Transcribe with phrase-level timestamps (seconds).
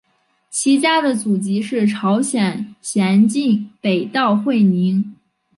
[0.49, 5.15] 其家的祖籍是朝鲜咸镜北道会宁。